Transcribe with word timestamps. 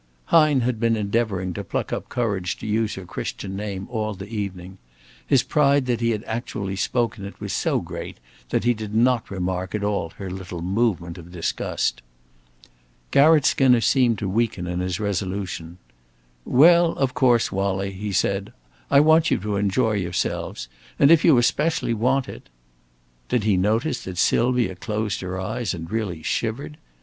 Hine 0.33 0.61
had 0.61 0.79
been 0.79 0.95
endeavoring 0.95 1.53
to 1.53 1.63
pluck 1.63 1.93
up 1.93 2.09
courage 2.09 2.57
to 2.57 2.65
use 2.65 2.95
her 2.95 3.05
Christian 3.05 3.55
name 3.55 3.85
all 3.91 4.15
the 4.15 4.27
evening. 4.27 4.79
His 5.27 5.43
pride 5.43 5.85
that 5.85 6.01
he 6.01 6.09
had 6.09 6.23
actually 6.23 6.75
spoken 6.75 7.23
it 7.23 7.39
was 7.39 7.53
so 7.53 7.79
great 7.81 8.17
that 8.49 8.63
he 8.63 8.73
did 8.73 8.95
not 8.95 9.29
remark 9.29 9.75
at 9.75 9.83
all 9.83 10.09
her 10.17 10.31
little 10.31 10.63
movement 10.63 11.19
of 11.19 11.31
disgust. 11.31 12.01
Garratt 13.11 13.45
Skinner 13.45 13.79
seemed 13.81 14.17
to 14.17 14.27
weaken 14.27 14.65
in 14.65 14.79
his 14.79 14.99
resolution. 14.99 15.77
"Well, 16.45 16.93
of 16.93 17.13
course, 17.13 17.51
Wallie," 17.51 17.91
he 17.91 18.11
said, 18.11 18.53
"I 18.89 18.99
want 19.01 19.29
you 19.29 19.37
to 19.37 19.55
enjoy 19.55 19.91
yourselves. 19.97 20.67
And 20.97 21.11
if 21.11 21.23
you 21.23 21.37
especially 21.37 21.93
want 21.93 22.27
it" 22.27 22.49
Did 23.29 23.43
he 23.43 23.55
notice 23.55 24.03
that 24.05 24.17
Sylvia 24.17 24.73
closed 24.73 25.21
her 25.21 25.39
eyes 25.39 25.75
and 25.75 25.91
really 25.91 26.23
shivered? 26.23 26.77